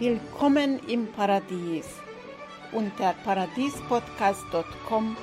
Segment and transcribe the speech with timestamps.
[0.00, 1.84] Willkommen im Paradies.
[2.72, 5.14] Unter paradiespodcast.com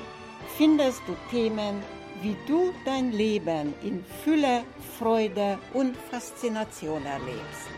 [0.56, 1.82] findest du Themen,
[2.22, 4.62] wie du dein Leben in Fülle,
[4.96, 7.68] Freude und Faszination erlebst.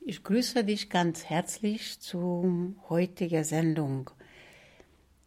[0.00, 4.08] Ich grüße dich ganz herzlich zur heutigen Sendung.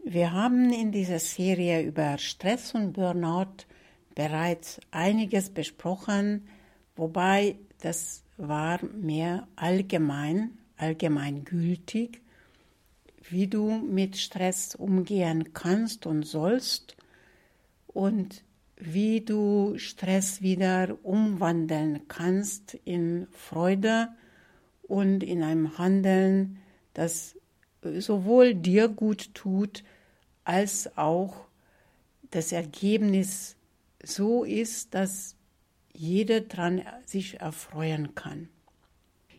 [0.06, 3.64] Wir haben in dieser Serie über Stress und Burnout
[4.16, 6.46] bereits einiges besprochen,
[6.98, 12.20] wobei das war mehr allgemein, allgemeingültig,
[13.30, 16.98] wie du mit Stress umgehen kannst und sollst
[17.88, 18.44] und
[18.76, 24.10] wie du Stress wieder umwandeln kannst in Freude
[24.82, 26.58] und in einem Handeln,
[26.94, 27.38] das
[27.82, 29.84] sowohl dir gut tut,
[30.44, 31.46] als auch
[32.32, 33.56] das Ergebnis
[34.04, 35.36] so ist, dass
[35.94, 38.50] jeder daran sich erfreuen kann.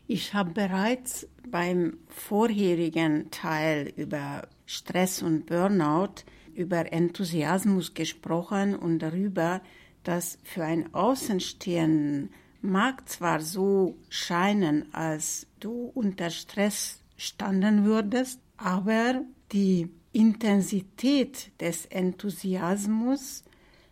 [0.07, 9.61] Ich habe bereits beim vorherigen Teil über Stress und Burnout, über Enthusiasmus gesprochen und darüber,
[10.05, 19.23] dass für einen Außenstehenden mag zwar so scheinen, als du unter Stress standen würdest, aber
[19.53, 23.45] die Intensität des Enthusiasmus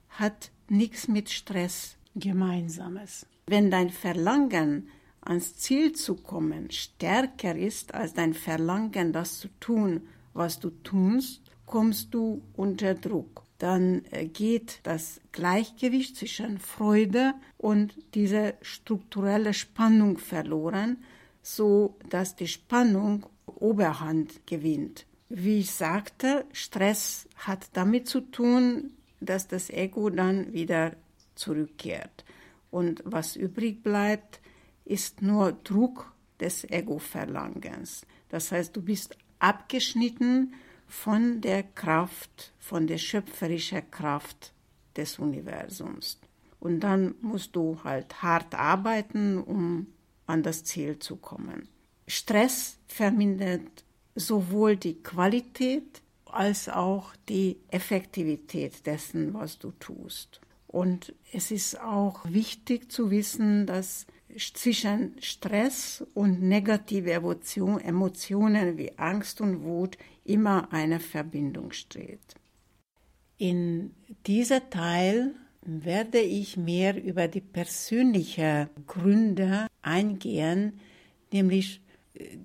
[0.08, 3.26] hat nichts mit Stress gemeinsames.
[3.46, 4.88] Wenn dein Verlangen
[5.20, 11.42] ans Ziel zu kommen stärker ist als dein Verlangen, das zu tun, was du tust,
[11.66, 20.18] kommst du unter Druck dann äh, geht das Gleichgewicht zwischen Freude und dieser strukturelle Spannung
[20.18, 20.96] verloren,
[21.42, 25.06] so dass die Spannung Oberhand gewinnt.
[25.34, 30.94] Wie ich sagte, Stress hat damit zu tun, dass das Ego dann wieder
[31.36, 32.26] zurückkehrt.
[32.70, 34.42] Und was übrig bleibt,
[34.84, 38.04] ist nur Druck des Ego-Verlangens.
[38.28, 40.52] Das heißt, du bist abgeschnitten
[40.86, 44.52] von der Kraft, von der schöpferischen Kraft
[44.98, 46.20] des Universums.
[46.60, 49.86] Und dann musst du halt hart arbeiten, um
[50.26, 51.70] an das Ziel zu kommen.
[52.06, 53.84] Stress vermindert
[54.14, 60.40] sowohl die Qualität als auch die Effektivität dessen, was du tust.
[60.66, 64.06] Und es ist auch wichtig zu wissen, dass
[64.54, 72.34] zwischen Stress und negative Emotionen wie Angst und Wut immer eine Verbindung steht.
[73.36, 73.94] In
[74.26, 80.80] dieser Teil werde ich mehr über die persönlichen Gründe eingehen,
[81.32, 81.82] nämlich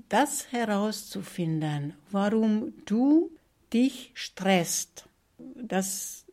[0.10, 3.32] das herauszufinden, warum du
[3.74, 5.08] dich stresst.
[5.38, 6.26] Das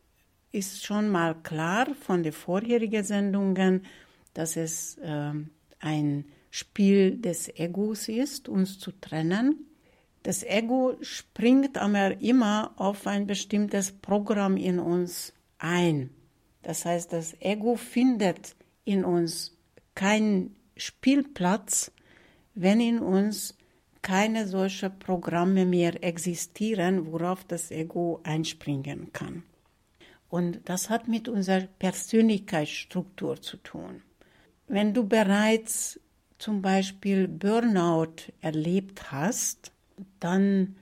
[0.51, 3.85] ist schon mal klar von den vorherigen Sendungen,
[4.33, 5.33] dass es äh,
[5.79, 9.65] ein Spiel des Egos ist, uns zu trennen.
[10.23, 16.09] Das Ego springt aber immer auf ein bestimmtes Programm in uns ein.
[16.63, 19.55] Das heißt, das Ego findet in uns
[19.93, 21.91] keinen Spielplatz,
[22.55, 23.55] wenn in uns
[24.01, 29.43] keine solchen Programme mehr existieren, worauf das Ego einspringen kann.
[30.29, 34.01] Und das hat mit unserer Persönlichkeitsstruktur zu tun.
[34.67, 35.99] Wenn du bereits
[36.37, 39.71] zum Beispiel Burnout erlebt hast,
[40.19, 40.75] dann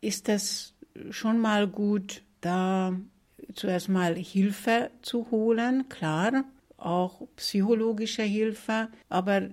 [0.00, 0.74] ist es
[1.10, 2.94] schon mal gut, da
[3.54, 6.44] zuerst mal Hilfe zu holen, klar,
[6.76, 9.48] auch psychologische Hilfe, aber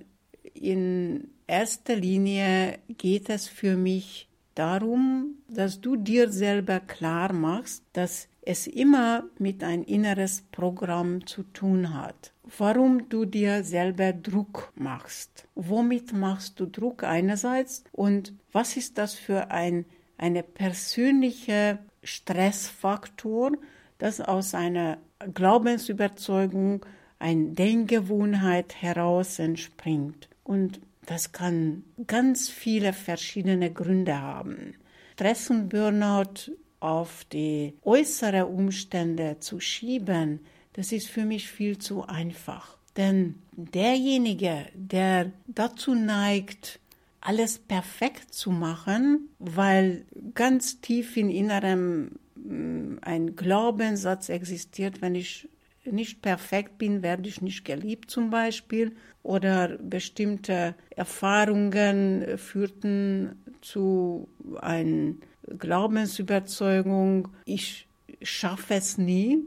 [0.54, 8.28] in erster Linie geht es für mich darum, dass du dir selber klar machst, dass
[8.42, 12.32] es immer mit ein inneres Programm zu tun hat.
[12.58, 15.48] Warum du dir selber Druck machst.
[15.56, 19.86] Womit machst du Druck einerseits und was ist das für ein
[20.18, 23.52] eine persönliche Stressfaktor,
[23.98, 24.98] das aus einer
[25.34, 26.86] Glaubensüberzeugung,
[27.20, 30.30] eine Denkgewohnheit heraus entspringt.
[30.44, 34.76] Und das kann ganz viele verschiedene Gründe haben.
[35.14, 40.42] Stress und Burnout auf die äußeren Umstände zu schieben,
[40.74, 42.78] das ist für mich viel zu einfach.
[42.98, 46.80] Denn derjenige, der dazu neigt,
[47.22, 55.50] alles perfekt zu machen, weil ganz tief in innerem mm, ein Glaubenssatz existiert, wenn ich
[55.92, 58.96] nicht perfekt bin, werde ich nicht geliebt zum Beispiel.
[59.24, 64.28] Oder bestimmte Erfahrungen führten zu
[64.62, 65.14] einer
[65.58, 67.88] Glaubensüberzeugung, ich
[68.22, 69.40] schaffe es nie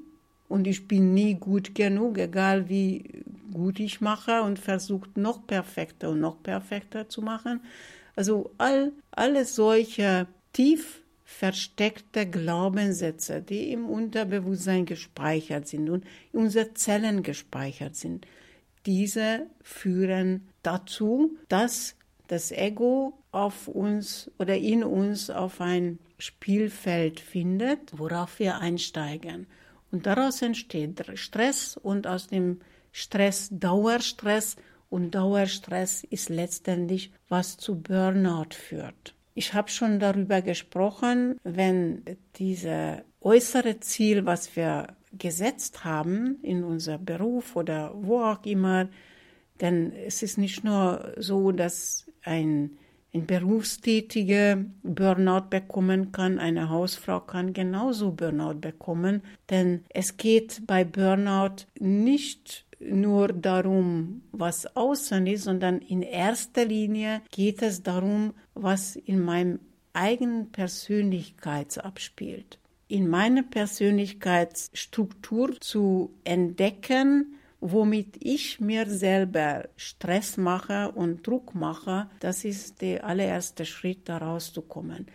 [0.49, 6.11] und ich bin nie gut genug, egal wie gut ich mache und versuche noch perfekter
[6.11, 7.61] und noch perfekter zu machen.
[8.17, 16.75] Also all, alle solche tief versteckte Glaubenssätze, die im Unterbewusstsein gespeichert sind und in unseren
[16.75, 18.27] Zellen gespeichert sind,
[18.87, 21.97] diese führen dazu, dass
[22.29, 29.47] das Ego auf uns oder in uns auf ein Spielfeld findet, worauf wir einsteigen.
[29.93, 32.61] Und daraus entsteht Stress und aus dem
[32.91, 34.57] Stress Dauerstress
[34.89, 39.15] und Dauerstress ist letztendlich, was zu Burnout führt.
[39.39, 42.03] Ich habe schon darüber gesprochen, wenn
[42.41, 48.89] diese äußere Ziel, was wir gesetzt haben in unser Beruf oder wo auch immer,
[49.61, 52.79] denn es ist nicht nur so, dass ein,
[53.15, 60.83] ein Berufstätiger Burnout bekommen kann, eine Hausfrau kann genauso Burnout bekommen, denn es geht bei
[60.83, 68.97] Burnout nicht nur darum, was außen ist, sondern in erster Linie geht es darum, was
[68.97, 69.61] in meinem
[69.93, 72.59] eigenen Persönlichkeit abspielt.
[72.89, 82.45] In meiner Persönlichkeitsstruktur zu entdecken, womit ich mir selber Stress mache und Druck mache, das
[82.45, 85.07] ist der allererste Schritt, da rauszukommen.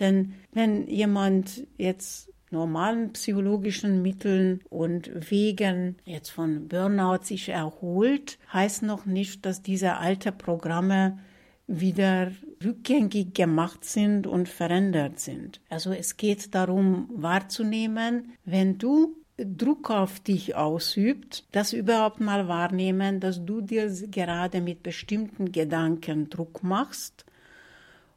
[0.00, 8.82] Denn wenn jemand jetzt normalen psychologischen Mitteln und Wegen jetzt von Burnout sich erholt, heißt
[8.82, 11.18] noch nicht, dass diese alten Programme
[11.66, 12.32] wieder
[12.64, 15.60] rückgängig gemacht sind und verändert sind.
[15.68, 23.20] Also es geht darum wahrzunehmen, wenn du Druck auf dich ausübt, das überhaupt mal wahrnehmen,
[23.20, 27.24] dass du dir gerade mit bestimmten Gedanken Druck machst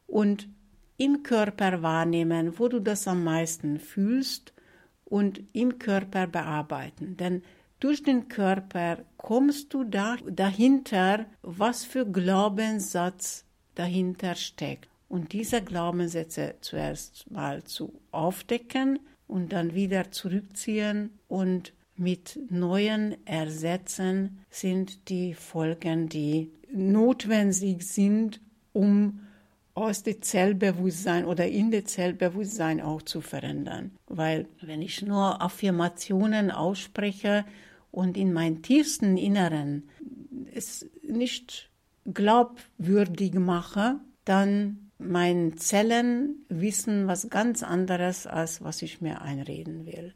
[0.06, 0.48] und
[0.96, 4.52] im Körper wahrnehmen, wo du das am meisten fühlst
[5.04, 7.16] und im Körper bearbeiten.
[7.16, 7.42] Denn
[7.80, 13.44] durch den Körper kommst du da, dahinter, was für Glaubenssatz
[13.74, 14.88] dahinter steckt.
[15.08, 24.44] Und diese Glaubenssätze zuerst mal zu aufdecken und dann wieder zurückziehen und mit neuen ersetzen,
[24.50, 28.40] sind die Folgen, die notwendig sind,
[28.72, 29.20] um
[29.74, 33.92] aus dem Zellbewusstsein oder in dem Zellbewusstsein auch zu verändern.
[34.06, 37.44] Weil wenn ich nur Affirmationen ausspreche
[37.90, 39.88] und in meinem tiefsten Inneren
[40.52, 41.70] es nicht
[42.04, 50.14] glaubwürdig mache, dann meine Zellen wissen was ganz anderes, als was ich mir einreden will.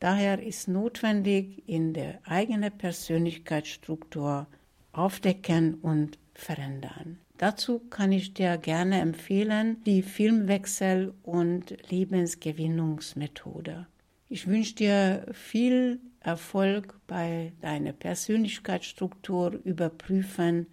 [0.00, 4.46] Daher ist notwendig, in der eigenen Persönlichkeitsstruktur
[4.92, 7.18] aufdecken und verändern.
[7.36, 13.86] Dazu kann ich dir gerne empfehlen die Filmwechsel- und Lebensgewinnungsmethode.
[14.28, 20.68] Ich wünsche dir viel Erfolg bei deiner Persönlichkeitsstruktur überprüfen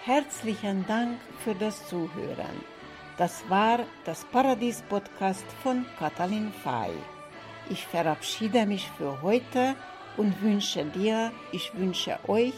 [0.03, 2.72] Herzlichen Dank für das Zuhören.
[3.17, 6.91] Das war das Paradies-Podcast von Katalin Fay.
[7.69, 9.75] Ich verabschiede mich für heute
[10.17, 12.55] und wünsche dir, ich wünsche euch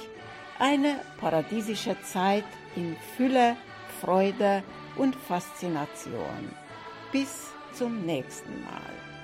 [0.58, 2.46] eine paradiesische Zeit
[2.76, 3.58] in Fülle,
[4.00, 4.64] Freude
[4.96, 6.50] und Faszination.
[7.12, 9.15] Bis zum nächsten Mal.